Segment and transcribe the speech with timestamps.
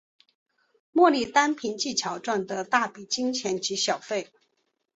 [0.91, 4.33] 莫莉单凭技巧赚得大笔金钱及小费。